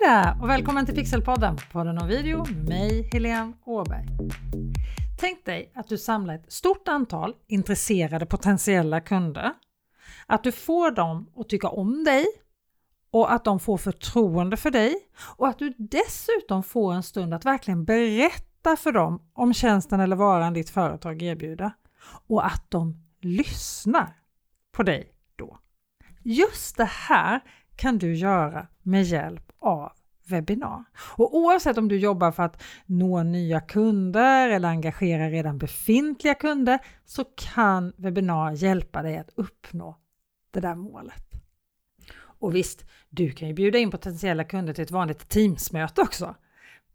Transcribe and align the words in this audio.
Hej 0.00 0.10
där 0.10 0.42
och 0.42 0.48
välkommen 0.48 0.86
till 0.86 0.94
Pixelpodden, 0.94 1.56
podden 1.72 1.98
om 1.98 2.08
video 2.08 2.44
med 2.44 2.68
mig 2.68 3.08
Helene 3.12 3.52
Åberg. 3.64 4.06
Tänk 5.20 5.44
dig 5.44 5.72
att 5.74 5.88
du 5.88 5.98
samlar 5.98 6.34
ett 6.34 6.52
stort 6.52 6.88
antal 6.88 7.34
intresserade 7.46 8.26
potentiella 8.26 9.00
kunder, 9.00 9.52
att 10.26 10.44
du 10.44 10.52
får 10.52 10.90
dem 10.90 11.30
att 11.36 11.48
tycka 11.48 11.68
om 11.68 12.04
dig 12.04 12.26
och 13.10 13.32
att 13.32 13.44
de 13.44 13.60
får 13.60 13.76
förtroende 13.76 14.56
för 14.56 14.70
dig 14.70 14.94
och 15.36 15.48
att 15.48 15.58
du 15.58 15.74
dessutom 15.78 16.62
får 16.62 16.94
en 16.94 17.02
stund 17.02 17.34
att 17.34 17.44
verkligen 17.44 17.84
berätta 17.84 18.76
för 18.76 18.92
dem 18.92 19.22
om 19.32 19.54
tjänsten 19.54 20.00
eller 20.00 20.16
varan 20.16 20.54
ditt 20.54 20.70
företag 20.70 21.22
erbjuder 21.22 21.72
och 22.26 22.46
att 22.46 22.64
de 22.68 22.96
lyssnar 23.20 24.12
på 24.72 24.82
dig 24.82 25.12
då. 25.36 25.58
Just 26.22 26.76
det 26.76 26.90
här 27.08 27.40
kan 27.76 27.98
du 27.98 28.16
göra 28.16 28.66
med 28.82 29.04
hjälp 29.04 29.47
av 29.60 29.92
webbinar. 30.28 30.84
Och 31.16 31.36
oavsett 31.36 31.78
om 31.78 31.88
du 31.88 31.98
jobbar 31.98 32.32
för 32.32 32.42
att 32.42 32.62
nå 32.86 33.22
nya 33.22 33.60
kunder 33.60 34.48
eller 34.48 34.68
engagera 34.68 35.28
redan 35.28 35.58
befintliga 35.58 36.34
kunder 36.34 36.78
så 37.04 37.24
kan 37.24 37.92
webbinar 37.96 38.52
hjälpa 38.52 39.02
dig 39.02 39.18
att 39.18 39.30
uppnå 39.34 39.96
det 40.50 40.60
där 40.60 40.74
målet. 40.74 41.24
Och 42.40 42.54
visst, 42.54 42.84
du 43.08 43.30
kan 43.30 43.48
ju 43.48 43.54
bjuda 43.54 43.78
in 43.78 43.90
potentiella 43.90 44.44
kunder 44.44 44.72
till 44.72 44.84
ett 44.84 44.90
vanligt 44.90 45.28
Teamsmöte 45.28 46.00
också. 46.00 46.34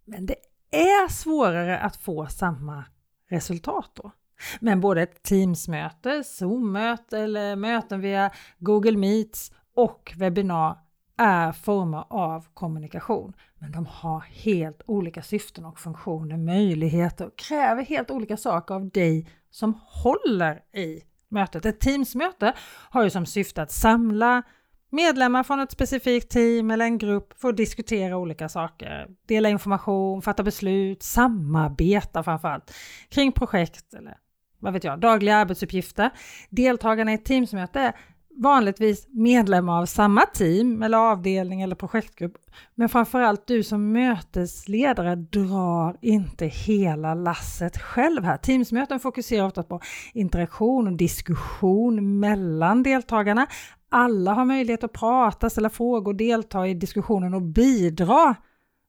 Men 0.05 0.25
det 0.25 0.35
är 0.71 1.07
svårare 1.11 1.79
att 1.79 1.95
få 1.95 2.27
samma 2.27 2.85
resultat 3.29 3.91
då. 3.93 4.11
Men 4.59 4.81
både 4.81 5.01
ett 5.01 5.23
Teamsmöte, 5.23 6.23
Zoom-möte 6.23 7.19
eller 7.19 7.55
möten 7.55 8.01
via 8.01 8.31
Google 8.59 8.97
Meets 8.97 9.51
och 9.75 10.13
webbinar 10.17 10.77
är 11.17 11.51
former 11.51 12.03
av 12.09 12.47
kommunikation. 12.53 13.33
Men 13.59 13.71
de 13.71 13.85
har 13.85 14.19
helt 14.19 14.81
olika 14.85 15.21
syften 15.21 15.65
och 15.65 15.79
funktioner, 15.79 16.37
möjligheter 16.37 17.25
och 17.25 17.35
kräver 17.35 17.83
helt 17.83 18.11
olika 18.11 18.37
saker 18.37 18.75
av 18.75 18.89
dig 18.89 19.29
som 19.49 19.79
håller 19.85 20.55
i 20.73 21.01
mötet. 21.29 21.65
Ett 21.65 21.79
Teamsmöte 21.79 22.53
har 22.89 23.03
ju 23.03 23.09
som 23.09 23.25
syfte 23.25 23.61
att 23.61 23.71
samla 23.71 24.43
medlemmar 24.89 25.43
från 25.43 25.59
ett 25.59 25.71
specifikt 25.71 26.31
team 26.31 26.71
eller 26.71 26.85
en 26.85 26.97
grupp 26.97 27.39
för 27.39 27.49
att 27.49 27.57
diskutera 27.57 28.17
olika 28.17 28.49
saker, 28.49 29.07
dela 29.27 29.49
information, 29.49 30.21
fatta 30.21 30.43
beslut, 30.43 31.03
samarbeta 31.03 32.23
framförallt 32.23 32.73
kring 33.09 33.31
projekt 33.31 33.93
eller 33.93 34.17
vad 34.59 34.73
vet 34.73 34.83
jag, 34.83 34.99
dagliga 34.99 35.35
arbetsuppgifter. 35.35 36.09
Deltagarna 36.49 37.11
i 37.11 37.15
ett 37.15 37.25
Teamsmöte 37.25 37.93
vanligtvis 38.35 39.07
medlemmar 39.09 39.81
av 39.81 39.85
samma 39.85 40.21
team 40.21 40.83
eller 40.83 40.97
avdelning 40.97 41.61
eller 41.61 41.75
projektgrupp. 41.75 42.37
Men 42.75 42.89
framförallt 42.89 43.47
du 43.47 43.63
som 43.63 43.91
mötesledare 43.91 45.15
drar 45.15 45.97
inte 46.01 46.45
hela 46.45 47.13
lasset 47.13 47.77
själv 47.77 48.23
här. 48.23 48.37
Teamsmöten 48.37 48.99
fokuserar 48.99 49.45
ofta 49.45 49.63
på 49.63 49.81
interaktion 50.13 50.87
och 50.87 50.93
diskussion 50.93 52.19
mellan 52.19 52.83
deltagarna. 52.83 53.47
Alla 53.89 54.33
har 54.33 54.45
möjlighet 54.45 54.83
att 54.83 54.93
prata, 54.93 55.49
ställa 55.49 55.69
frågor, 55.69 56.13
delta 56.13 56.67
i 56.67 56.73
diskussionen 56.73 57.33
och 57.33 57.41
bidra 57.41 58.35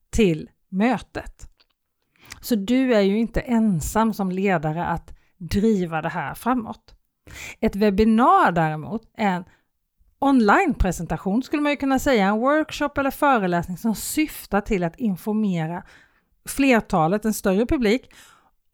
till 0.09 0.49
mötet. 0.69 1.49
Så 2.41 2.55
du 2.55 2.95
är 2.95 3.01
ju 3.01 3.17
inte 3.17 3.39
ensam 3.39 4.13
som 4.13 4.31
ledare 4.31 4.85
att 4.85 5.17
driva 5.37 6.01
det 6.01 6.09
här 6.09 6.33
framåt. 6.33 6.94
Ett 7.59 7.75
webbinar 7.75 8.51
däremot 8.51 9.01
är 9.17 9.35
en 9.35 9.43
online-presentation 10.19 11.43
skulle 11.43 11.61
man 11.61 11.71
ju 11.71 11.77
kunna 11.77 11.99
säga, 11.99 12.27
en 12.27 12.39
workshop 12.39 12.89
eller 12.97 13.11
föreläsning 13.11 13.77
som 13.77 13.95
syftar 13.95 14.61
till 14.61 14.83
att 14.83 14.95
informera 14.95 15.83
flertalet, 16.49 17.25
en 17.25 17.33
större 17.33 17.65
publik, 17.65 18.11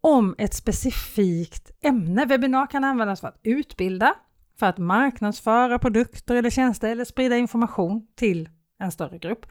om 0.01 0.35
ett 0.37 0.53
specifikt 0.53 1.71
ämne. 1.81 2.25
Webbinar 2.25 2.67
kan 2.67 2.83
användas 2.83 3.21
för 3.21 3.27
att 3.27 3.39
utbilda, 3.43 4.13
för 4.59 4.65
att 4.65 4.77
marknadsföra 4.77 5.79
produkter 5.79 6.35
eller 6.35 6.49
tjänster 6.49 6.89
eller 6.89 7.05
sprida 7.05 7.37
information 7.37 8.07
till 8.15 8.49
en 8.79 8.91
större 8.91 9.17
grupp. 9.17 9.45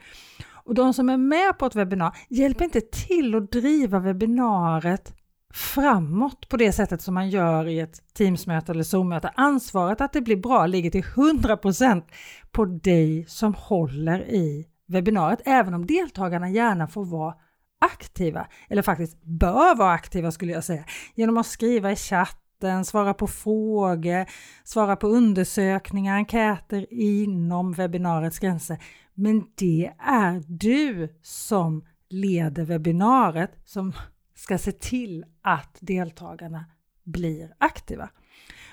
Och 0.63 0.75
de 0.75 0.93
som 0.93 1.09
är 1.09 1.17
med 1.17 1.57
på 1.57 1.65
ett 1.65 1.75
webbinar 1.75 2.17
hjälper 2.29 2.65
inte 2.65 2.81
till 2.81 3.35
att 3.35 3.51
driva 3.51 3.99
webbinariet 3.99 5.13
framåt 5.53 6.49
på 6.49 6.57
det 6.57 6.71
sättet 6.71 7.01
som 7.01 7.13
man 7.13 7.29
gör 7.29 7.67
i 7.67 7.79
ett 7.79 8.13
Teamsmöte 8.13 8.71
eller 8.71 8.83
Zoom-möte. 8.83 9.31
Ansvaret 9.35 10.01
att 10.01 10.13
det 10.13 10.21
blir 10.21 10.37
bra 10.37 10.65
ligger 10.65 10.91
till 10.91 11.03
100% 11.03 12.03
på 12.51 12.65
dig 12.65 13.25
som 13.27 13.53
håller 13.53 14.19
i 14.21 14.67
webbinariet, 14.87 15.41
även 15.45 15.73
om 15.73 15.85
deltagarna 15.85 16.49
gärna 16.49 16.87
får 16.87 17.05
vara 17.05 17.35
aktiva, 17.81 18.47
eller 18.69 18.81
faktiskt 18.81 19.23
bör 19.23 19.75
vara 19.75 19.91
aktiva 19.91 20.31
skulle 20.31 20.51
jag 20.51 20.63
säga, 20.63 20.83
genom 21.15 21.37
att 21.37 21.47
skriva 21.47 21.91
i 21.91 21.95
chatten, 21.95 22.85
svara 22.85 23.13
på 23.13 23.27
frågor, 23.27 24.25
svara 24.63 24.95
på 24.95 25.07
undersökningar, 25.07 26.15
enkäter 26.15 26.85
inom 26.93 27.73
webbinariets 27.73 28.39
gränser. 28.39 28.77
Men 29.13 29.43
det 29.55 29.91
är 29.99 30.43
du 30.47 31.09
som 31.21 31.85
leder 32.09 32.65
webbinariet 32.65 33.51
som 33.65 33.93
ska 34.41 34.57
se 34.57 34.71
till 34.71 35.25
att 35.41 35.77
deltagarna 35.79 36.65
blir 37.03 37.53
aktiva. 37.57 38.09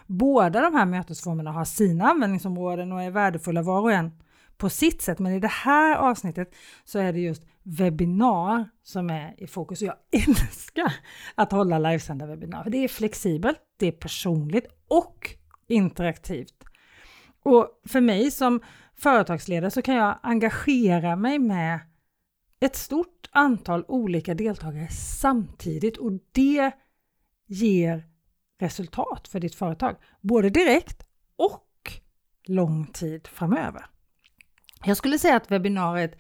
Båda 0.07 0.61
de 0.61 0.75
här 0.75 0.87
mötesformerna 0.87 1.53
har 1.53 1.65
sina 1.65 2.05
användningsområden 2.05 2.93
och 2.93 3.03
är 3.03 3.11
värdefulla 3.11 3.63
var 3.63 3.81
och 3.81 3.93
en 3.93 4.13
på 4.57 4.71
sitt 4.71 5.03
sätt, 5.03 5.19
men 5.19 5.33
i 5.33 5.41
det 5.41 5.49
här 5.49 5.97
avsnittet 5.97 6.55
så 6.85 6.99
är 6.99 7.13
det 7.13 7.21
just 7.21 7.43
webbinar 7.63 8.71
som 8.83 9.11
är 9.11 9.35
i 9.39 9.47
fokus. 9.47 9.83
Jag 9.83 9.95
älskar 10.29 10.93
att 11.35 11.53
hålla 11.53 11.79
livesända 11.79 12.27
webbinar, 12.27 12.63
för 12.63 12.71
det 12.71 12.85
är 12.85 12.89
flexibelt, 12.89 13.59
det 13.79 13.87
är 13.87 13.93
personligt 13.93 14.67
och 14.89 15.35
interaktivt. 15.67 16.65
Och 17.43 17.81
för 17.89 18.01
mig 18.01 18.31
som 18.31 18.61
företagsledare 18.97 19.71
så 19.71 19.83
kan 19.83 19.95
jag 19.95 20.19
engagera 20.23 21.17
mig 21.17 21.39
med 21.39 21.81
ett 22.61 22.77
stort 22.77 23.29
antal 23.31 23.85
olika 23.89 24.35
deltagare 24.35 24.89
samtidigt 24.89 25.97
och 25.97 26.13
det 26.33 26.73
ger 27.47 28.07
resultat 28.61 29.29
för 29.29 29.41
ditt 29.41 29.55
företag, 29.55 29.97
både 30.21 30.51
direkt 30.51 31.07
och 31.37 31.93
lång 32.45 32.87
tid 32.87 33.27
framöver. 33.27 33.87
Jag 34.85 34.97
skulle 34.97 35.19
säga 35.19 35.37
att 35.37 35.51
webbinariet 35.51 36.11
är 36.11 36.15
ett 36.15 36.19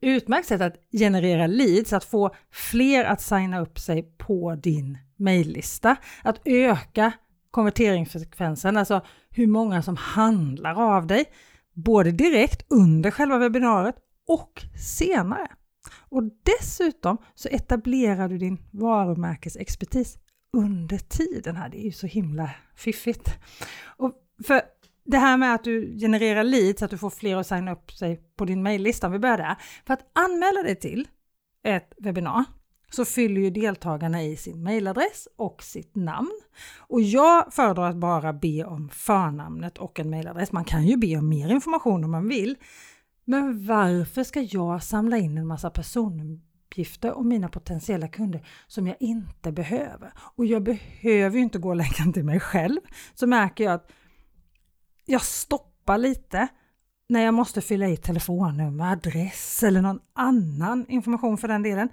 utmärkt 0.00 0.48
sätt 0.48 0.60
att 0.60 0.76
generera 0.92 1.46
leads, 1.46 1.92
att 1.92 2.04
få 2.04 2.34
fler 2.50 3.04
att 3.04 3.20
signa 3.20 3.60
upp 3.60 3.78
sig 3.78 4.02
på 4.02 4.54
din 4.54 4.98
mejllista, 5.16 5.96
att 6.22 6.40
öka 6.44 7.12
konverteringsfrekvensen, 7.50 8.76
alltså 8.76 9.00
hur 9.30 9.46
många 9.46 9.82
som 9.82 9.96
handlar 9.96 10.96
av 10.96 11.06
dig, 11.06 11.24
både 11.72 12.10
direkt 12.10 12.72
under 12.72 13.10
själva 13.10 13.38
webbinariet 13.38 13.96
och 14.26 14.62
senare. 14.98 15.48
Och 15.92 16.22
dessutom 16.42 17.16
så 17.34 17.48
etablerar 17.48 18.28
du 18.28 18.38
din 18.38 18.58
varumärkesexpertis 18.70 20.18
under 20.52 20.98
tiden 20.98 21.56
här. 21.56 21.68
Det 21.68 21.80
är 21.80 21.84
ju 21.84 21.92
så 21.92 22.06
himla 22.06 22.50
fiffigt. 22.76 23.30
Och 23.96 24.12
för 24.46 24.62
det 25.04 25.18
här 25.18 25.36
med 25.36 25.54
att 25.54 25.64
du 25.64 25.98
genererar 25.98 26.44
leads, 26.44 26.82
att 26.82 26.90
du 26.90 26.98
får 26.98 27.10
fler 27.10 27.36
att 27.36 27.46
signa 27.46 27.72
upp 27.72 27.92
sig 27.92 28.20
på 28.36 28.44
din 28.44 28.62
mejllista, 28.62 29.06
om 29.06 29.12
vi 29.12 29.18
börjar 29.18 29.38
där. 29.38 29.56
För 29.86 29.94
att 29.94 30.10
anmäla 30.12 30.62
dig 30.62 30.76
till 30.76 31.08
ett 31.62 31.92
webbinar 31.98 32.44
så 32.90 33.04
fyller 33.04 33.40
ju 33.40 33.50
deltagarna 33.50 34.22
i 34.22 34.36
sin 34.36 34.62
mejladress 34.62 35.28
och 35.36 35.62
sitt 35.62 35.96
namn. 35.96 36.40
Och 36.78 37.02
jag 37.02 37.54
föredrar 37.54 37.90
att 37.90 37.96
bara 37.96 38.32
be 38.32 38.64
om 38.64 38.88
förnamnet 38.88 39.78
och 39.78 40.00
en 40.00 40.10
mejladress. 40.10 40.52
Man 40.52 40.64
kan 40.64 40.86
ju 40.86 40.96
be 40.96 41.16
om 41.16 41.28
mer 41.28 41.48
information 41.48 42.04
om 42.04 42.10
man 42.10 42.28
vill, 42.28 42.56
men 43.24 43.66
varför 43.66 44.24
ska 44.24 44.40
jag 44.40 44.82
samla 44.82 45.18
in 45.18 45.38
en 45.38 45.46
massa 45.46 45.70
personuppgifter 45.70 47.12
om 47.12 47.28
mina 47.28 47.48
potentiella 47.48 48.08
kunder 48.08 48.46
som 48.66 48.86
jag 48.86 48.96
inte 49.00 49.52
behöver? 49.52 50.12
Och 50.16 50.46
jag 50.46 50.62
behöver 50.62 51.36
ju 51.36 51.42
inte 51.42 51.58
gå 51.58 51.74
längre 51.74 52.02
än 52.02 52.12
till 52.12 52.24
mig 52.24 52.40
själv. 52.40 52.80
Så 53.14 53.26
märker 53.26 53.64
jag 53.64 53.74
att 53.74 53.90
jag 55.04 55.22
stoppar 55.22 55.98
lite 55.98 56.48
när 57.08 57.20
jag 57.20 57.34
måste 57.34 57.60
fylla 57.60 57.88
i 57.88 57.96
telefonnummer, 57.96 58.92
adress 58.92 59.62
eller 59.62 59.82
någon 59.82 60.00
annan 60.12 60.86
information 60.88 61.38
för 61.38 61.48
den 61.48 61.62
delen. 61.62 61.88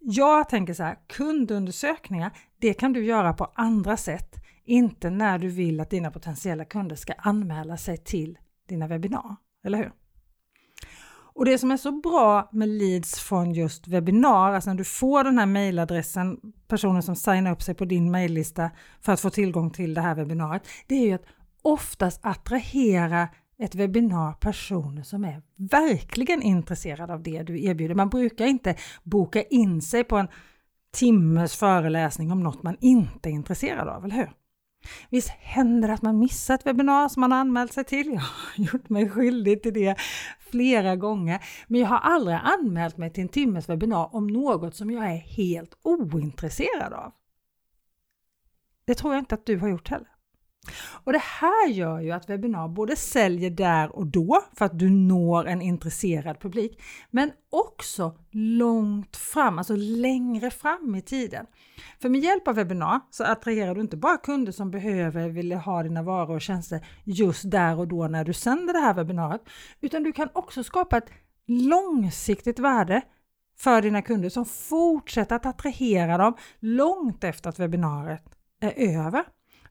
Jag 0.00 0.48
tänker 0.48 0.74
så 0.74 0.82
här, 0.82 0.98
kundundersökningar, 1.06 2.32
det 2.58 2.74
kan 2.74 2.92
du 2.92 3.04
göra 3.04 3.32
på 3.32 3.52
andra 3.54 3.96
sätt, 3.96 4.34
inte 4.64 5.10
när 5.10 5.38
du 5.38 5.48
vill 5.48 5.80
att 5.80 5.90
dina 5.90 6.10
potentiella 6.10 6.64
kunder 6.64 6.96
ska 6.96 7.12
anmäla 7.12 7.76
sig 7.76 7.96
till 7.96 8.38
dina 8.68 8.86
webbinar, 8.86 9.36
eller 9.64 9.78
hur? 9.78 9.92
Och 11.38 11.44
det 11.44 11.58
som 11.58 11.70
är 11.70 11.76
så 11.76 11.92
bra 11.92 12.48
med 12.52 12.68
leads 12.68 13.20
från 13.20 13.52
just 13.52 13.88
webbinar, 13.88 14.52
alltså 14.52 14.70
när 14.70 14.76
du 14.76 14.84
får 14.84 15.24
den 15.24 15.38
här 15.38 15.46
mejladressen, 15.46 16.40
personer 16.68 17.00
som 17.00 17.16
signar 17.16 17.52
upp 17.52 17.62
sig 17.62 17.74
på 17.74 17.84
din 17.84 18.10
mejllista 18.10 18.70
för 19.00 19.12
att 19.12 19.20
få 19.20 19.30
tillgång 19.30 19.70
till 19.70 19.94
det 19.94 20.00
här 20.00 20.14
webbinariet, 20.14 20.62
det 20.86 20.94
är 20.94 21.06
ju 21.06 21.12
att 21.12 21.26
oftast 21.62 22.20
attrahera 22.22 23.28
ett 23.58 23.74
webbinar 23.74 24.32
personer 24.32 25.02
som 25.02 25.24
är 25.24 25.42
verkligen 25.56 26.42
intresserade 26.42 27.12
av 27.12 27.22
det 27.22 27.42
du 27.42 27.64
erbjuder. 27.64 27.94
Man 27.94 28.08
brukar 28.08 28.46
inte 28.46 28.74
boka 29.02 29.42
in 29.42 29.82
sig 29.82 30.04
på 30.04 30.16
en 30.16 30.28
timmes 30.94 31.56
föreläsning 31.56 32.32
om 32.32 32.42
något 32.42 32.62
man 32.62 32.76
inte 32.80 33.28
är 33.28 33.32
intresserad 33.32 33.88
av, 33.88 34.04
eller 34.04 34.16
hur? 34.16 34.30
Visst 35.10 35.28
händer 35.28 35.88
det 35.88 35.94
att 35.94 36.02
man 36.02 36.18
missar 36.18 36.54
ett 36.54 36.66
webbinar 36.66 37.08
som 37.08 37.20
man 37.20 37.32
har 37.32 37.38
anmält 37.38 37.72
sig 37.72 37.84
till? 37.84 38.06
Jag 38.12 38.20
har 38.20 38.72
gjort 38.72 38.88
mig 38.88 39.10
skyldig 39.10 39.62
till 39.62 39.74
det 39.74 39.96
flera 40.50 40.96
gånger, 40.96 41.44
men 41.66 41.80
jag 41.80 41.88
har 41.88 41.98
aldrig 41.98 42.38
anmält 42.42 42.96
mig 42.96 43.12
till 43.12 43.22
en 43.22 43.28
timmes 43.28 43.68
webbinar 43.68 44.14
om 44.14 44.26
något 44.26 44.76
som 44.76 44.90
jag 44.90 45.04
är 45.04 45.16
helt 45.16 45.78
ointresserad 45.82 46.92
av. 46.92 47.12
Det 48.84 48.94
tror 48.94 49.14
jag 49.14 49.20
inte 49.20 49.34
att 49.34 49.46
du 49.46 49.58
har 49.58 49.68
gjort 49.68 49.88
heller. 49.88 50.17
Och 51.04 51.12
det 51.12 51.22
här 51.22 51.68
gör 51.68 52.00
ju 52.00 52.10
att 52.10 52.30
webbinar 52.30 52.68
både 52.68 52.96
säljer 52.96 53.50
där 53.50 53.96
och 53.96 54.06
då 54.06 54.44
för 54.52 54.64
att 54.64 54.78
du 54.78 54.90
når 54.90 55.46
en 55.46 55.62
intresserad 55.62 56.40
publik, 56.40 56.82
men 57.10 57.32
också 57.50 58.14
långt 58.30 59.16
fram, 59.16 59.58
alltså 59.58 59.76
längre 59.76 60.50
fram 60.50 60.94
i 60.94 61.02
tiden. 61.02 61.46
För 62.00 62.08
med 62.08 62.20
hjälp 62.20 62.48
av 62.48 62.54
webbinar 62.54 63.00
så 63.10 63.24
attraherar 63.24 63.74
du 63.74 63.80
inte 63.80 63.96
bara 63.96 64.16
kunder 64.16 64.52
som 64.52 64.70
behöver 64.70 65.28
vill 65.28 65.52
ha 65.52 65.82
dina 65.82 66.02
varor 66.02 66.34
och 66.34 66.40
tjänster 66.40 66.86
just 67.04 67.50
där 67.50 67.78
och 67.78 67.88
då 67.88 68.08
när 68.08 68.24
du 68.24 68.32
sänder 68.32 68.72
det 68.72 68.80
här 68.80 68.94
webbinariet, 68.94 69.42
utan 69.80 70.02
du 70.02 70.12
kan 70.12 70.28
också 70.32 70.64
skapa 70.64 70.96
ett 70.96 71.10
långsiktigt 71.46 72.58
värde 72.58 73.02
för 73.58 73.82
dina 73.82 74.02
kunder 74.02 74.28
som 74.28 74.44
fortsätter 74.44 75.36
att 75.36 75.46
attrahera 75.46 76.18
dem 76.18 76.36
långt 76.60 77.24
efter 77.24 77.48
att 77.50 77.58
webbinariet 77.58 78.22
är 78.60 78.98
över. 78.98 79.24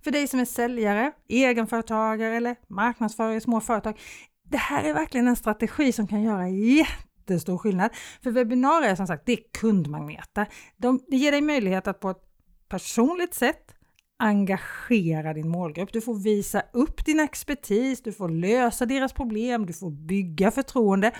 För 0.07 0.12
dig 0.12 0.27
som 0.27 0.39
är 0.39 0.45
säljare, 0.45 1.12
egenföretagare 1.30 2.36
eller 2.36 2.56
marknadsförare 2.68 3.36
i 3.36 3.42
små 3.42 3.62
företag. 3.62 4.00
Det 4.50 4.57
här 4.57 4.83
är 4.83 4.94
verkligen 4.94 5.27
en 5.27 5.36
strategi 5.36 5.92
som 5.92 6.07
kan 6.07 6.24
göra 6.24 6.50
jättestor 6.50 7.57
skillnad. 7.57 7.92
För 8.24 8.31
webbinarier 8.31 8.95
som 8.95 9.07
sagt, 9.07 9.25
det 9.25 9.31
är 9.33 9.39
kundmagneter. 9.59 10.48
De, 10.77 11.00
det 11.07 11.18
ger 11.18 11.31
dig 11.31 11.42
möjlighet 11.42 11.88
att 11.88 12.00
på 12.00 12.09
ett 12.09 12.21
personligt 12.69 13.33
sätt 13.33 13.75
engagera 14.19 15.33
din 15.33 15.50
målgrupp. 15.50 15.94
Du 15.94 16.01
får 16.01 16.15
visa 16.15 16.63
upp 16.74 17.06
din 17.06 17.19
expertis, 17.19 18.01
du 18.01 18.13
får 18.13 18.30
lösa 18.30 18.86
deras 18.86 19.13
problem, 19.13 19.65
du 19.65 19.74
får 19.74 19.92
bygga 19.92 20.51
förtroende. 20.51 21.12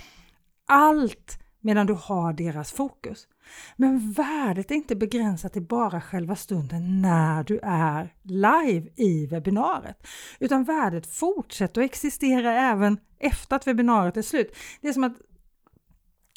Allt 0.67 1.39
medan 1.62 1.88
du 1.88 1.94
har 1.94 2.33
deras 2.33 2.71
fokus. 2.71 3.27
Men 3.75 4.12
värdet 4.12 4.71
är 4.71 4.75
inte 4.75 4.95
begränsat 4.95 5.54
till 5.54 5.62
bara 5.62 6.01
själva 6.01 6.36
stunden 6.36 7.01
när 7.01 7.44
du 7.44 7.59
är 7.63 8.13
live 8.24 8.89
i 8.95 9.25
webbinariet, 9.25 10.07
utan 10.39 10.63
värdet 10.63 11.07
fortsätter 11.07 11.81
att 11.81 11.86
existera 11.86 12.54
även 12.54 12.98
efter 13.19 13.56
att 13.56 13.68
webbinariet 13.68 14.18
är 14.18 14.21
slut. 14.21 14.56
Det 14.81 14.88
är 14.88 14.94
som 14.94 15.04
att 15.04 15.18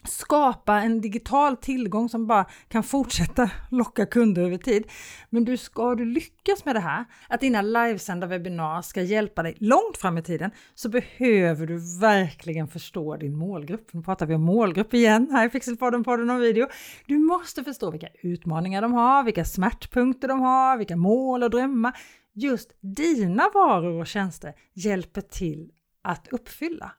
skapa 0.05 0.81
en 0.81 1.01
digital 1.01 1.57
tillgång 1.57 2.09
som 2.09 2.27
bara 2.27 2.47
kan 2.69 2.83
fortsätta 2.83 3.51
locka 3.71 4.07
kunder 4.07 4.43
över 4.43 4.57
tid. 4.57 4.85
Men 5.31 5.45
du 5.45 5.57
ska 5.57 5.95
du 5.95 6.05
lyckas 6.05 6.65
med 6.65 6.77
det 6.77 6.81
här, 6.81 7.05
att 7.29 7.41
dina 7.41 7.63
livesända 7.63 8.27
webbinar 8.27 8.83
ska 8.83 9.03
hjälpa 9.03 9.43
dig 9.43 9.57
långt 9.61 9.97
fram 9.97 10.19
i 10.19 10.23
tiden, 10.23 10.51
så 10.75 10.89
behöver 10.89 11.67
du 11.67 12.01
verkligen 12.01 12.69
förstå 12.69 13.17
din 13.17 13.37
målgrupp. 13.37 13.93
Nu 13.93 14.03
pratar 14.03 14.27
vi 14.27 14.35
om 14.35 14.43
målgrupp 14.43 14.95
igen 14.95 15.29
här 15.31 15.47
i 15.47 15.51
Pixelpodden, 15.51 16.05
podden 16.05 16.31
och 16.31 16.43
video. 16.43 16.67
Du 17.07 17.19
måste 17.19 17.65
förstå 17.65 17.91
vilka 17.91 18.09
utmaningar 18.23 18.83
de 18.83 18.93
har, 18.93 19.25
vilka 19.25 19.45
smärtpunkter 19.45 20.29
de 20.29 20.41
har, 20.41 20.77
vilka 20.77 20.97
mål 20.97 21.43
och 21.43 21.51
drömmar 21.51 21.93
just 22.35 22.73
dina 22.81 23.51
varor 23.55 24.01
och 24.01 24.07
tjänster 24.07 24.55
hjälper 24.75 25.21
till 25.21 25.71
att 26.03 26.29
uppfylla. 26.29 26.93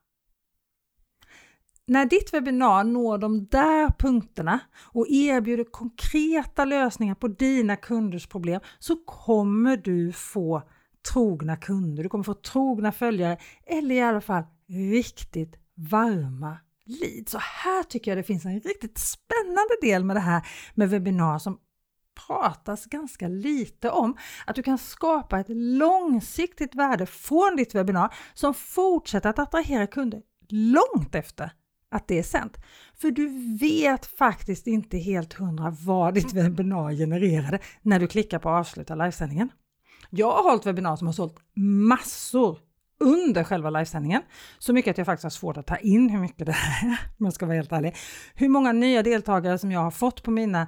När 1.91 2.05
ditt 2.05 2.33
webbinar 2.33 2.83
når 2.83 3.17
de 3.17 3.45
där 3.45 3.89
punkterna 3.99 4.59
och 4.81 5.07
erbjuder 5.09 5.63
konkreta 5.63 6.65
lösningar 6.65 7.15
på 7.15 7.27
dina 7.27 7.75
kunders 7.75 8.27
problem 8.27 8.61
så 8.79 8.95
kommer 8.95 9.77
du 9.77 10.11
få 10.11 10.63
trogna 11.13 11.57
kunder, 11.57 12.03
du 12.03 12.09
kommer 12.09 12.23
få 12.23 12.33
trogna 12.33 12.91
följare 12.91 13.37
eller 13.65 13.95
i 13.95 14.01
alla 14.01 14.21
fall 14.21 14.43
riktigt 14.67 15.55
varma 15.75 16.57
leads. 16.85 17.31
Så 17.31 17.37
här 17.37 17.83
tycker 17.83 18.11
jag 18.11 18.17
det 18.17 18.23
finns 18.23 18.45
en 18.45 18.59
riktigt 18.59 18.97
spännande 18.97 19.75
del 19.81 20.03
med 20.03 20.15
det 20.15 20.19
här 20.19 20.47
med 20.73 20.89
webbinar 20.89 21.39
som 21.39 21.57
pratas 22.27 22.85
ganska 22.85 23.27
lite 23.27 23.89
om. 23.89 24.17
Att 24.45 24.55
du 24.55 24.63
kan 24.63 24.77
skapa 24.77 25.39
ett 25.39 25.49
långsiktigt 25.49 26.75
värde 26.75 27.05
från 27.05 27.55
ditt 27.55 27.75
webbinar 27.75 28.13
som 28.33 28.53
fortsätter 28.53 29.29
att 29.29 29.39
attrahera 29.39 29.87
kunder 29.87 30.21
långt 30.49 31.15
efter 31.15 31.51
att 31.91 32.07
det 32.07 32.19
är 32.19 32.23
sänt. 32.23 32.57
För 32.95 33.11
du 33.11 33.57
vet 33.57 34.05
faktiskt 34.05 34.67
inte 34.67 34.97
helt 34.97 35.33
hundra 35.33 35.75
vad 35.79 36.13
ditt 36.13 36.33
webbinar 36.33 36.91
genererade 36.91 37.59
när 37.81 37.99
du 37.99 38.07
klickar 38.07 38.39
på 38.39 38.49
avsluta 38.49 38.95
livesändningen. 38.95 39.49
Jag 40.09 40.31
har 40.31 40.43
hållit 40.43 40.65
webbinar 40.65 40.95
som 40.95 41.07
har 41.07 41.13
sålt 41.13 41.35
massor 41.55 42.59
under 42.99 43.43
själva 43.43 43.69
livesändningen. 43.69 44.21
Så 44.59 44.73
mycket 44.73 44.91
att 44.91 44.97
jag 44.97 45.05
faktiskt 45.05 45.23
har 45.23 45.29
svårt 45.29 45.57
att 45.57 45.67
ta 45.67 45.77
in 45.77 46.09
hur 46.09 46.19
mycket 46.19 46.45
det 46.45 46.51
är, 46.51 46.85
om 47.19 47.25
jag 47.25 47.33
ska 47.33 47.45
vara 47.45 47.55
helt 47.55 47.71
ärlig. 47.71 47.95
Hur 48.35 48.49
många 48.49 48.71
nya 48.71 49.03
deltagare 49.03 49.57
som 49.57 49.71
jag 49.71 49.79
har 49.79 49.91
fått 49.91 50.23
på 50.23 50.31
mina 50.31 50.67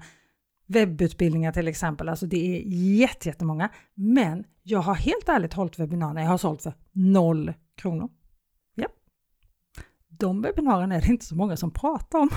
webbutbildningar 0.67 1.51
till 1.51 1.67
exempel, 1.67 2.09
alltså 2.09 2.25
det 2.25 2.57
är 2.57 2.61
jättemånga. 2.97 3.69
Men 3.93 4.43
jag 4.63 4.79
har 4.79 4.95
helt 4.95 5.29
ärligt 5.29 5.53
hållit 5.53 5.79
webbinar 5.79 6.13
när 6.13 6.21
jag 6.21 6.29
har 6.29 6.37
sålt 6.37 6.63
för 6.63 6.73
noll 6.91 7.53
kronor 7.77 8.09
de 10.19 10.41
webbinarierna 10.41 10.95
är 10.95 11.01
det 11.01 11.07
inte 11.07 11.25
så 11.25 11.35
många 11.35 11.57
som 11.57 11.71
pratar 11.71 12.19
om. 12.19 12.29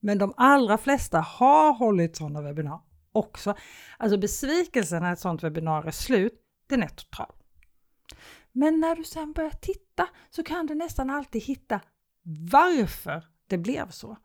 Men 0.00 0.18
de 0.18 0.34
allra 0.36 0.78
flesta 0.78 1.20
har 1.20 1.72
hållit 1.72 2.16
sådana 2.16 2.42
webbinar 2.42 2.80
också. 3.12 3.54
Alltså 3.98 4.18
besvikelsen 4.18 5.02
när 5.02 5.12
ett 5.12 5.18
sådant 5.18 5.42
webbinar 5.42 5.84
är 5.84 5.90
slut, 5.90 6.32
den 6.66 6.82
är 6.82 6.88
total. 6.88 7.32
Men 8.52 8.80
när 8.80 8.96
du 8.96 9.04
sen 9.04 9.32
börjar 9.32 9.50
titta 9.50 10.08
så 10.30 10.42
kan 10.42 10.66
du 10.66 10.74
nästan 10.74 11.10
alltid 11.10 11.42
hitta 11.42 11.80
varför 12.50 13.24
det 13.46 13.58
blev 13.58 13.90
så. 13.90 14.16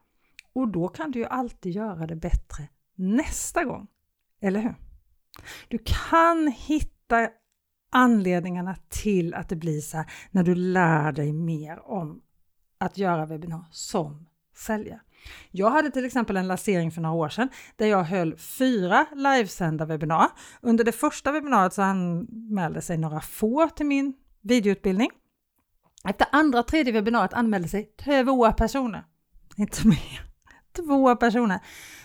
Och 0.54 0.68
då 0.68 0.88
kan 0.88 1.12
du 1.12 1.20
ju 1.20 1.26
alltid 1.26 1.72
göra 1.72 2.08
det 2.08 2.16
bättre 2.16 2.68
nästa 2.96 3.64
gång. 3.64 3.88
Eller 4.42 4.60
hur? 4.60 4.76
Du 5.68 5.78
kan 5.86 6.48
hitta 6.48 7.30
anledningarna 7.92 8.76
till 8.90 9.34
att 9.34 9.50
det 9.50 9.56
blir 9.56 9.82
så 9.82 9.98
här 9.98 10.12
när 10.32 10.44
du 10.44 10.56
lär 10.56 11.12
dig 11.12 11.34
mer 11.34 11.80
om 11.80 12.22
att 12.80 12.98
göra 12.98 13.26
webbinar 13.26 13.66
som 13.72 14.28
säljare. 14.56 15.00
Jag 15.52 15.70
hade 15.70 15.92
till 15.92 16.06
exempel 16.06 16.38
en 16.38 16.48
lansering 16.48 16.92
för 16.92 17.02
några 17.02 17.16
år 17.16 17.30
sedan 17.30 17.50
där 17.76 17.88
jag 17.88 18.04
höll 18.04 18.38
fyra 18.38 19.06
livesända 19.16 19.86
webbinar. 19.86 20.28
Under 20.62 20.84
det 20.84 20.92
första 20.92 21.32
webbinariet 21.32 21.74
så 21.74 21.82
anmälde 21.82 22.82
sig 22.82 22.98
några 22.98 23.22
få 23.22 23.70
till 23.70 23.86
min 23.86 24.14
videoutbildning. 24.42 25.10
Efter 26.04 26.28
andra 26.32 26.64
tredje 26.64 26.94
webbinariet 26.94 27.34
anmälde 27.34 27.68
sig 27.68 27.84
två 27.86 28.52
personer. 28.52 29.04
Inte 29.58 29.88
mer. 29.88 30.22
Två 30.76 31.16
personer. 31.16 31.60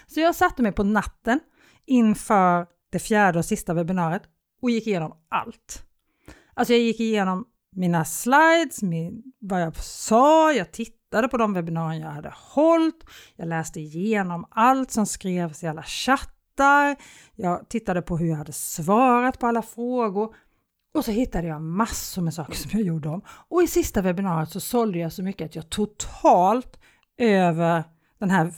Så 0.06 0.20
jag 0.20 0.34
satte 0.34 0.62
mig 0.62 0.72
på 0.72 0.82
natten 0.82 1.40
inför 1.86 2.66
det 2.90 2.98
fjärde 2.98 3.38
och 3.38 3.44
sista 3.44 3.74
webbinariet 3.74 4.22
och 4.62 4.70
gick 4.70 4.86
igenom 4.86 5.12
allt. 5.28 5.86
Alltså 6.54 6.72
jag 6.72 6.82
gick 6.82 7.00
igenom 7.00 7.46
mina 7.74 8.04
slides, 8.04 8.82
min, 8.82 9.22
vad 9.38 9.62
jag 9.62 9.76
sa, 9.76 10.52
jag 10.52 10.72
tittade 10.72 11.28
på 11.28 11.36
de 11.36 11.52
webbinarier 11.52 12.00
jag 12.00 12.10
hade 12.10 12.32
hållit, 12.36 13.04
jag 13.36 13.48
läste 13.48 13.80
igenom 13.80 14.46
allt 14.50 14.90
som 14.90 15.06
skrevs 15.06 15.62
i 15.62 15.66
alla 15.66 15.82
chattar, 15.82 16.96
jag 17.34 17.68
tittade 17.68 18.02
på 18.02 18.16
hur 18.16 18.26
jag 18.26 18.36
hade 18.36 18.52
svarat 18.52 19.38
på 19.38 19.46
alla 19.46 19.62
frågor 19.62 20.34
och 20.94 21.04
så 21.04 21.10
hittade 21.10 21.46
jag 21.46 21.62
massor 21.62 22.22
med 22.22 22.34
saker 22.34 22.54
som 22.54 22.70
jag 22.72 22.82
gjorde 22.82 23.08
om. 23.08 23.22
Och 23.48 23.62
i 23.62 23.66
sista 23.66 24.02
webbinariet 24.02 24.50
så 24.50 24.60
sålde 24.60 24.98
jag 24.98 25.12
så 25.12 25.22
mycket 25.22 25.44
att 25.44 25.56
jag 25.56 25.70
totalt 25.70 26.80
över 27.18 27.84
den 28.18 28.30
här, 28.30 28.52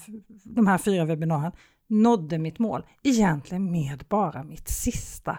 de 0.45 0.67
här 0.67 0.79
fyra 0.79 1.05
webbinarierna 1.05 1.53
nådde 1.89 2.39
mitt 2.39 2.59
mål, 2.59 2.87
egentligen 3.03 3.71
med 3.71 4.05
bara 4.09 4.43
mitt 4.43 4.69
sista 4.69 5.39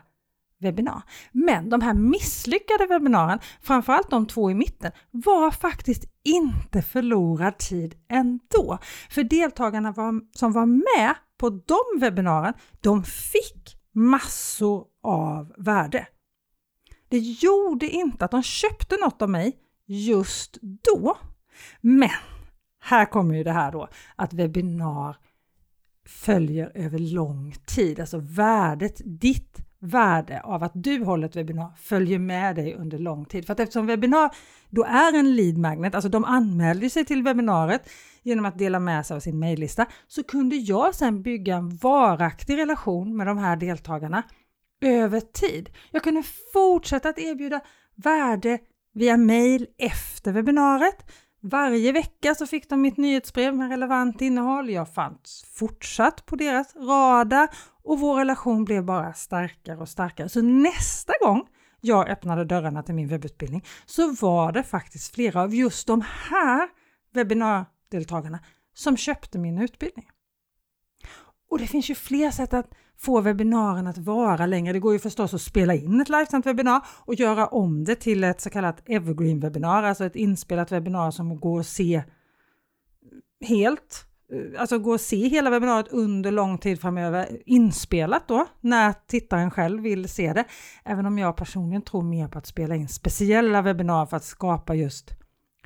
webbinar. 0.60 1.02
Men 1.32 1.70
de 1.70 1.82
här 1.82 1.94
misslyckade 1.94 2.88
webbinaren, 2.88 3.40
framförallt 3.62 4.10
de 4.10 4.28
två 4.28 4.52
i 4.52 4.54
mitten, 4.54 4.92
var 5.12 5.52
faktiskt 5.52 6.04
inte 6.24 6.82
förlorad 6.82 7.58
tid 7.58 7.96
ändå. 8.10 8.80
För 9.10 9.24
deltagarna 9.24 9.92
var, 9.92 10.22
som 10.38 10.52
var 10.52 10.66
med 10.66 11.16
på 11.38 11.50
de 11.50 12.00
webbinaren, 12.00 12.54
de 12.82 13.04
fick 13.04 13.78
massor 13.94 14.86
av 15.04 15.54
värde. 15.58 16.08
Det 17.10 17.20
gjorde 17.20 17.88
inte 17.90 18.26
att 18.26 18.32
de 18.32 18.44
köpte 18.44 18.98
något 18.98 19.22
av 19.22 19.30
mig 19.30 19.58
just 19.86 20.58
då. 20.62 21.18
Men 21.82 22.10
här 22.80 23.06
kommer 23.06 23.36
ju 23.36 23.44
det 23.44 23.52
här 23.52 23.72
då 23.72 23.88
att 24.16 24.34
webbinar 24.34 25.18
följer 26.06 26.72
över 26.76 27.00
lång 27.00 27.56
tid, 27.66 28.00
alltså 28.00 28.20
värdet, 28.20 29.02
ditt 29.06 29.67
värde 29.80 30.42
av 30.42 30.64
att 30.64 30.72
du 30.76 31.04
håller 31.04 31.28
ett 31.28 31.36
webbinar 31.36 31.72
följer 31.78 32.20
med 32.20 32.56
dig 32.56 32.76
under 32.76 32.98
lång 32.98 33.26
tid. 33.26 33.46
För 33.46 33.54
att 33.54 33.60
eftersom 33.60 33.88
webbinar 33.88 34.36
då 34.70 34.84
är 34.84 35.14
en 35.14 35.36
lead 35.36 35.58
magnet, 35.58 35.96
alltså 35.96 36.10
de 36.10 36.26
anmälde 36.26 36.90
sig 36.90 37.06
till 37.06 37.24
webbinariet 37.24 37.90
genom 38.24 38.46
att 38.46 38.58
dela 38.58 38.80
med 38.80 39.06
sig 39.06 39.16
av 39.16 39.20
sin 39.20 39.40
mejllista, 39.40 39.86
så 40.08 40.24
kunde 40.24 40.56
jag 40.56 40.96
sedan 40.96 41.22
bygga 41.22 41.56
en 41.56 41.76
varaktig 41.76 42.58
relation 42.58 43.18
med 43.18 43.28
de 43.28 43.38
här 43.38 43.56
deltagarna 43.56 44.24
över 44.82 45.20
tid. 45.20 45.70
Jag 45.92 46.04
kunde 46.04 46.24
fortsätta 46.54 47.10
att 47.10 47.20
erbjuda 47.20 47.62
värde 47.96 48.60
via 48.94 49.18
mejl 49.18 49.68
efter 49.78 50.32
webbinariet. 50.32 51.12
Varje 51.50 51.92
vecka 51.92 52.36
så 52.36 52.48
fick 52.48 52.70
de 52.70 52.82
mitt 52.82 52.98
nyhetsbrev 52.98 53.56
med 53.56 53.70
relevant 53.70 54.22
innehåll. 54.22 54.70
Jag 54.70 54.94
fanns 54.94 55.46
fortsatt 55.54 56.25
på 56.25 56.36
deras 56.36 56.75
radar 56.75 57.50
och 57.84 58.00
vår 58.00 58.18
relation 58.18 58.66
blev 58.66 58.86
bara 58.86 59.13
starkare 59.13 59.77
och 59.77 59.89
starkare. 59.89 60.30
Så 60.30 60.42
nästa 60.42 61.13
gång 61.22 61.48
jag 61.82 62.10
öppnade 62.10 62.46
dörrarna 62.46 62.84
till 62.84 62.96
min 62.96 63.08
webbutbildning 63.08 63.66
så 63.86 64.12
var 64.12 64.51
det 64.51 64.63
faktiskt 64.63 65.16
flera 65.16 65.42
av 65.42 65.56
just 65.56 65.88
de 65.88 66.04
här 66.30 66.70
webbinardeltagarna 67.13 68.39
som 68.74 68.98
köpte 68.98 69.39
min 69.39 69.58
utbildning. 69.58 70.06
Och 71.50 71.60
det 71.60 71.68
finns 71.68 71.89
ju 71.89 71.96
fler 71.96 72.32
sätt 72.32 72.54
att 72.54 72.70
få 72.98 73.22
webbinaren 73.22 73.88
att 73.88 73.98
vara 73.98 74.46
längre. 74.46 74.74
Det 74.74 74.80
går 74.80 74.94
ju 74.94 75.00
förstås 75.00 75.34
att 75.34 75.42
spela 75.42 75.75
in 75.75 76.01
ett 76.01 76.10
livesänt 76.10 76.46
webbinar 76.46 76.82
och 77.06 77.16
göra 77.16 77.48
om 77.48 77.84
det 77.84 77.96
till 77.96 78.24
ett 78.24 78.42
så 78.42 78.50
kallat 78.50 78.84
evergreen-webbinar, 78.86 79.84
alltså 79.84 80.06
ett 80.06 80.16
inspelat 80.16 80.72
webbinar 80.72 81.12
som 81.12 81.39
går 81.39 81.60
att 81.60 81.68
se 81.68 82.04
helt, 83.46 84.06
eh, 84.34 84.62
alltså 84.62 84.80
går 84.80 84.96
att 84.96 85.01
se 85.01 85.27
hela 85.27 85.50
webbinariet 85.50 85.88
under 85.88 86.32
lång 86.32 86.58
tid 86.58 86.82
framöver, 86.82 87.42
inspelat 87.46 88.27
då, 88.27 88.46
när 88.62 88.94
tittaren 89.08 89.51
själv 89.51 89.84
vill 89.84 90.10
se 90.10 90.34
det. 90.34 90.46
Även 90.84 91.06
om 91.06 91.18
jag 91.18 91.36
personligen 91.36 91.82
tror 91.82 92.04
mer 92.04 92.27
på 92.27 92.38
att 92.38 92.48
spela 92.48 92.75
in 92.75 92.88
speciella 92.88 93.62
webbinar 93.62 94.06
för 94.06 94.18
att 94.18 94.24
skapa 94.24 94.75
just 94.75 95.12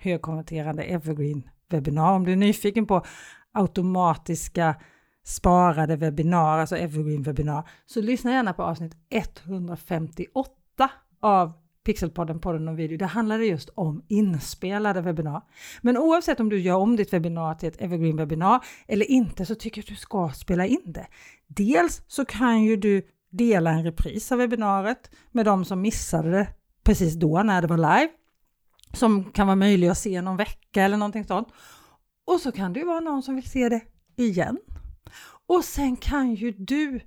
högkonverterande 0.02 0.84
evergreen-webbinar. 0.84 2.16
Om 2.16 2.26
du 2.26 2.32
är 2.32 2.36
nyfiken 2.36 2.86
på 2.86 3.06
automatiska 3.54 4.76
sparade 5.24 5.96
webbinar, 5.96 6.60
alltså 6.60 6.78
evergreen 6.78 7.24
webbinar, 7.24 7.70
så 7.86 8.02
lyssna 8.02 8.32
gärna 8.32 8.54
på 8.54 8.64
avsnitt 8.64 8.96
158 9.10 10.90
av 11.20 11.54
Pixelpodden, 11.84 12.40
podden 12.40 12.68
och 12.68 12.80
video. 12.80 12.98
Det 12.98 13.06
handlade 13.06 13.46
just 13.46 13.70
om 13.70 14.04
inspelade 14.08 15.02
webbinar. 15.02 15.42
Men 15.82 15.98
oavsett 15.98 16.40
om 16.40 16.50
du 16.50 16.60
gör 16.60 16.76
om 16.76 16.96
ditt 16.96 17.14
webbinar 17.14 17.56
till 17.56 17.70
ett 17.70 17.82
evergreen 17.82 18.18
webbinar 18.18 18.66
eller 18.88 19.12
inte 19.12 19.46
så 19.46 19.56
tycker 19.56 19.80
jag 19.80 19.84
att 19.84 19.90
du 19.90 19.96
ska 19.96 20.30
spela 20.30 20.66
in 20.66 20.82
det. 20.86 21.08
Dels 21.48 22.04
så 22.08 22.26
kan 22.26 22.64
ju 22.64 22.76
du 22.76 23.02
dela 23.30 23.72
en 23.72 23.84
repris 23.84 24.32
av 24.32 24.38
webbinariet 24.38 25.12
med 25.32 25.46
de 25.46 25.66
som 25.66 25.82
missade 25.82 26.32
det 26.32 26.48
precis 26.84 27.14
då 27.14 27.44
när 27.44 27.62
det 27.62 27.68
var 27.68 27.78
live, 27.78 28.10
som 28.94 29.32
kan 29.32 29.48
vara 29.48 29.56
möjlig 29.56 29.88
att 29.88 29.98
se 29.98 30.22
någon 30.22 30.38
vecka 30.38 30.84
eller 30.84 30.98
någonting 30.98 31.26
sånt. 31.26 31.48
Och 32.26 32.40
så 32.40 32.52
kan 32.52 32.74
det 32.74 32.80
ju 32.80 32.86
vara 32.86 33.00
någon 33.00 33.24
som 33.24 33.36
vill 33.36 33.50
se 33.50 33.70
det 33.70 33.82
igen 34.16 34.58
och 35.48 35.66
sen 35.66 35.96
kan 35.96 36.34
ju 36.34 36.52
du 36.52 37.00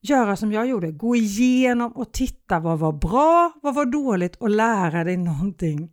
göra 0.00 0.36
som 0.36 0.52
jag 0.52 0.66
gjorde, 0.66 0.90
gå 0.90 1.16
igenom 1.16 1.92
och 1.92 2.12
titta 2.12 2.60
vad 2.60 2.78
var 2.78 2.92
bra, 2.92 3.52
vad 3.62 3.74
var 3.74 3.84
dåligt 3.84 4.36
och 4.36 4.50
lära 4.50 5.04
dig 5.04 5.16
någonting 5.16 5.90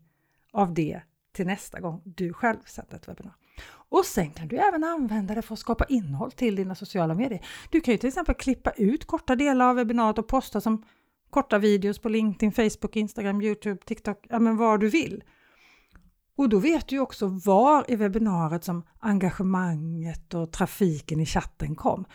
av 0.52 0.74
det 0.74 1.02
till 1.34 1.48
nästa 1.48 1.80
gång 1.80 2.02
du 2.06 2.34
själv 2.34 2.58
sätter 2.66 2.96
ett 2.96 3.08
webbinar. 3.08 3.36
Och 3.92 4.06
sen 4.06 4.32
kan 4.32 4.48
du 4.48 4.58
även 4.58 4.84
använda 4.84 5.36
det 5.36 5.42
för 5.42 5.54
att 5.54 5.60
skapa 5.60 5.86
innehåll 5.86 6.32
till 6.32 6.56
dina 6.56 6.76
sociala 6.76 7.16
medier. 7.16 7.46
Du 7.70 7.82
kan 7.82 7.92
ju 7.92 7.98
till 7.98 8.08
exempel 8.08 8.36
klippa 8.36 8.72
ut 8.72 9.06
korta 9.06 9.36
delar 9.36 9.70
av 9.70 9.76
webbinariet 9.76 10.18
och 10.18 10.28
posta 10.28 10.62
som 10.62 10.86
korta 11.30 11.58
videos 11.58 12.00
på 12.00 12.10
LinkedIn, 12.10 12.52
Facebook, 12.52 12.96
Instagram, 12.96 13.42
Youtube, 13.42 13.82
TikTok, 13.86 14.26
ja 14.30 14.40
men 14.40 14.58
vad 14.58 14.80
du 14.80 14.90
vill. 14.90 15.24
Och 16.38 16.50
då 16.50 16.60
vet 16.60 16.88
du 16.88 17.00
också 17.00 17.28
var 17.28 17.92
i 17.92 17.96
webbinariet 17.96 18.64
som 18.64 18.84
engagemanget 19.00 20.34
och 20.34 20.52
trafiken 20.52 21.20
i 21.20 21.26
chatten 21.26 21.76
kom. 21.76 22.06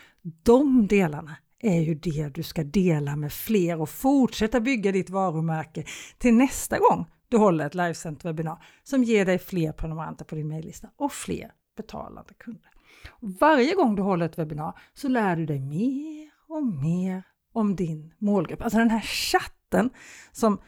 De 0.43 0.87
delarna 0.87 1.35
är 1.59 1.81
ju 1.81 1.95
det 1.95 2.29
du 2.35 2.43
ska 2.43 2.63
dela 2.63 3.15
med 3.15 3.33
fler 3.33 3.81
och 3.81 3.89
fortsätta 3.89 4.59
bygga 4.59 4.91
ditt 4.91 5.09
varumärke 5.09 5.83
till 6.17 6.33
nästa 6.33 6.79
gång 6.79 7.05
du 7.29 7.37
håller 7.37 7.65
ett 7.65 7.75
livesänt 7.75 8.25
webbinar 8.25 8.63
som 8.83 9.03
ger 9.03 9.25
dig 9.25 9.39
fler 9.39 9.71
prenumeranter 9.71 10.25
på 10.25 10.35
din 10.35 10.47
mejllista 10.47 10.89
och 10.95 11.11
fler 11.11 11.51
betalande 11.77 12.33
kunder. 12.33 12.71
Varje 13.19 13.75
gång 13.75 13.95
du 13.95 14.01
håller 14.01 14.25
ett 14.25 14.37
webbinar 14.37 14.79
så 14.93 15.07
lär 15.07 15.35
du 15.35 15.45
dig 15.45 15.59
mer 15.59 16.29
och 16.47 16.63
mer 16.63 17.23
om 17.53 17.75
din 17.75 18.13
målgrupp. 18.17 18.61
Alltså 18.61 18.79
den 18.79 18.89
här 18.89 19.01
chatten 19.01 19.89
som 20.31 20.59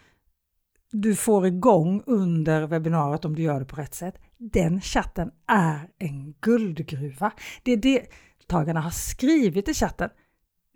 du 0.91 1.15
får 1.15 1.48
igång 1.48 2.03
under 2.05 2.67
webbinariet 2.67 3.25
om 3.25 3.36
du 3.36 3.41
gör 3.41 3.60
det 3.60 3.65
på 3.65 3.75
rätt 3.75 3.93
sätt. 3.93 4.15
Den 4.38 4.81
chatten 4.81 5.31
är 5.48 5.89
en 6.00 6.34
guldgruva. 6.41 7.31
Det 7.63 7.75
deltagarna 7.75 8.81
har 8.81 8.91
skrivit 8.91 9.69
i 9.69 9.74
chatten 9.74 10.10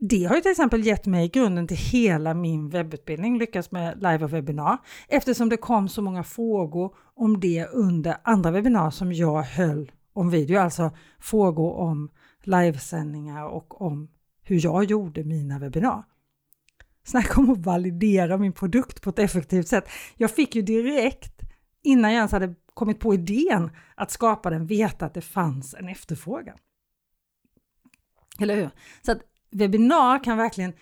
det 0.10 0.24
har 0.24 0.36
ju 0.36 0.42
till 0.42 0.52
exempel 0.52 0.86
gett 0.86 1.06
mig 1.06 1.30
grunden 1.30 1.68
till 1.68 1.78
hela 1.78 2.34
min 2.34 2.70
webbutbildning, 2.70 3.38
lyckas 3.38 3.72
med 3.72 3.96
live 3.96 4.26
och 4.26 4.34
webbinar, 4.34 4.78
eftersom 5.08 5.50
det 5.50 5.58
kom 5.58 5.90
så 5.90 6.02
många 6.02 6.24
frågor 6.24 6.96
om 7.16 7.40
det 7.40 7.66
under 7.66 8.18
andra 8.24 8.52
webbinar 8.52 8.92
som 8.92 9.14
jag 9.14 9.42
höll 9.42 9.92
om 10.14 10.30
video, 10.30 10.60
alltså 10.60 10.92
frågor 11.20 11.74
om 11.74 12.10
livesändningar 12.44 13.46
och 13.46 13.82
om 13.82 14.08
hur 14.44 14.60
jag 14.64 14.84
gjorde 14.84 15.24
mina 15.24 15.60
webbinar. 15.60 16.04
Snacka 17.04 17.42
om 17.42 17.50
att 17.50 17.66
validera 17.66 18.38
min 18.38 18.54
produkt 18.54 19.02
på 19.02 19.10
ett 19.10 19.20
effektivt 19.20 19.68
sätt. 19.68 19.90
Jag 20.18 20.32
fick 20.32 20.56
ju 20.56 20.62
direkt, 20.62 21.42
innan 21.84 22.12
jag 22.12 22.18
ens 22.18 22.32
hade 22.32 22.56
kommit 22.74 23.00
på 23.00 23.14
idén 23.14 23.72
att 23.96 24.12
skapa 24.12 24.50
den, 24.50 24.68
veta 24.68 25.06
att 25.06 25.14
det 25.14 25.22
fanns 25.22 25.74
en 25.74 25.90
efterfrågan. 25.90 26.58
Eller 28.40 28.56
hur? 28.56 28.70
Så 29.02 29.12
att 29.12 29.22
webbinar 29.52 30.24
kan 30.24 30.38
verkligen 30.38 30.74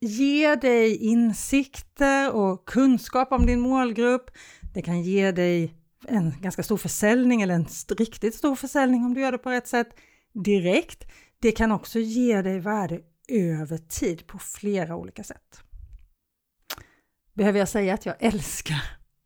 ge 0.00 0.54
dig 0.54 0.96
insikter 0.96 2.32
och 2.32 2.68
kunskap 2.68 3.32
om 3.32 3.46
din 3.46 3.60
målgrupp. 3.60 4.30
Det 4.74 4.82
kan 4.82 5.02
ge 5.02 5.32
dig 5.32 5.74
en 6.08 6.34
ganska 6.40 6.62
stor 6.62 6.76
försäljning 6.76 7.42
eller 7.42 7.54
en 7.54 7.66
riktigt 7.98 8.34
stor 8.34 8.56
försäljning 8.56 9.04
om 9.04 9.14
du 9.14 9.20
gör 9.20 9.32
det 9.32 9.38
på 9.38 9.50
rätt 9.50 9.68
sätt 9.68 9.88
direkt. 10.32 11.04
Det 11.38 11.52
kan 11.52 11.72
också 11.72 11.98
ge 11.98 12.42
dig 12.42 12.60
värde 12.60 13.00
över 13.32 13.78
tid 13.78 14.26
på 14.26 14.38
flera 14.38 14.96
olika 14.96 15.24
sätt. 15.24 15.62
Behöver 17.34 17.58
jag 17.58 17.68
säga 17.68 17.94
att 17.94 18.06
jag 18.06 18.14
älskar 18.18 18.82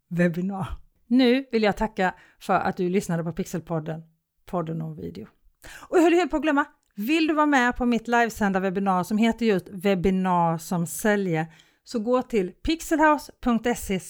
webbinar? 0.09 0.69
Nu 1.07 1.47
vill 1.53 1.63
jag 1.63 1.77
tacka 1.77 2.15
för 2.41 2.55
att 2.55 2.77
du 2.77 2.89
lyssnade 2.89 3.25
på 3.25 3.33
Pixelpodden, 3.33 4.03
podden 4.47 4.83
om 4.83 4.97
video. 4.97 5.27
Och 5.89 5.97
jag 5.97 6.03
höll 6.03 6.13
helt 6.13 6.31
på 6.31 6.37
att 6.37 6.43
glömma, 6.43 6.65
vill 6.95 7.27
du 7.27 7.35
vara 7.35 7.47
med 7.47 7.77
på 7.77 7.87
mitt 7.87 8.09
livesända 8.09 8.61
webbinar 8.61 9.05
som 9.05 9.19
heter 9.19 9.47
just 9.47 9.69
webbinar 9.69 10.59
som 10.59 10.87
säljer 10.87 11.47
så 11.85 11.99
gå 11.99 12.23
till 12.23 12.53
pixelhouse.se 12.53 14.01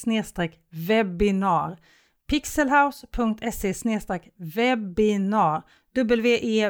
webbinar 0.71 1.79
pixelhouse.se 2.27 3.75
webbinar 4.37 5.63
W-E-B-I-N-A-R 5.95 6.67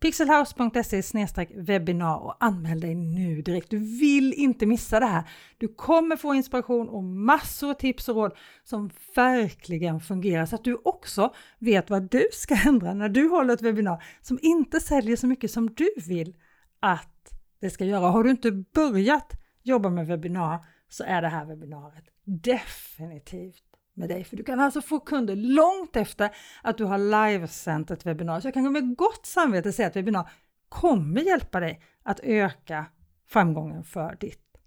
pixelhouse.se 0.00 1.46
webbinar 1.54 2.18
och 2.18 2.36
anmäl 2.40 2.80
dig 2.80 2.94
nu 2.94 3.42
direkt. 3.42 3.70
Du 3.70 3.78
vill 3.78 4.34
inte 4.34 4.66
missa 4.66 5.00
det 5.00 5.06
här. 5.06 5.24
Du 5.58 5.68
kommer 5.68 6.16
få 6.16 6.34
inspiration 6.34 6.88
och 6.88 7.04
massor 7.04 7.70
av 7.70 7.74
tips 7.74 8.08
och 8.08 8.16
råd 8.16 8.32
som 8.64 8.90
verkligen 9.14 10.00
fungerar 10.00 10.46
så 10.46 10.54
att 10.54 10.64
du 10.64 10.78
också 10.84 11.34
vet 11.58 11.90
vad 11.90 12.10
du 12.10 12.28
ska 12.32 12.56
ändra 12.66 12.94
när 12.94 13.08
du 13.08 13.28
håller 13.28 13.54
ett 13.54 13.62
webbinar 13.62 14.04
som 14.20 14.38
inte 14.42 14.80
säljer 14.80 15.16
så 15.16 15.26
mycket 15.26 15.50
som 15.50 15.74
du 15.74 15.88
vill 16.06 16.36
att 16.80 17.32
det 17.60 17.70
ska 17.70 17.84
göra. 17.84 18.10
Har 18.10 18.24
du 18.24 18.30
inte 18.30 18.50
börjat 18.52 19.32
jobba 19.62 19.90
med 19.90 20.06
webbinar 20.06 20.58
så 20.88 21.04
är 21.04 21.22
det 21.22 21.28
här 21.28 21.44
webbinariet 21.44 22.04
definitivt 22.24 23.69
med 23.94 24.08
dig. 24.08 24.24
För 24.24 24.36
du 24.36 24.44
kan 24.44 24.60
alltså 24.60 24.80
få 24.80 25.00
kunder 25.00 25.36
långt 25.36 25.96
efter 25.96 26.30
att 26.62 26.78
du 26.78 26.84
har 26.84 26.98
livesänt 26.98 27.90
ett 27.90 28.06
webbinar. 28.06 28.40
Så 28.40 28.46
jag 28.46 28.54
kan 28.54 28.72
med 28.72 28.96
gott 28.96 29.26
samvete 29.26 29.72
säga 29.72 29.88
att 29.88 29.96
webbinar 29.96 30.30
kommer 30.68 31.20
hjälpa 31.20 31.60
dig 31.60 31.82
att 32.02 32.20
öka 32.20 32.86
framgången 33.28 33.84
för 33.84 34.16
ditt 34.20 34.58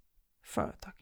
företag. 0.45 0.93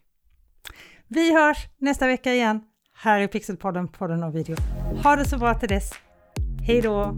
Vi 1.08 1.34
hörs 1.34 1.58
nästa 1.78 2.08
vecka 2.08 2.34
igen 2.34 2.62
här 2.94 3.20
i 3.20 3.28
Pixelpodden, 3.28 3.88
podden 3.88 4.24
och 4.24 4.36
video. 4.36 4.56
Ha 5.04 5.16
det 5.16 5.25
så 5.25 5.38
bra 5.38 5.54
till 5.54 5.70
dess. 5.70 5.92
Hej 6.68 6.82
då! 6.82 7.16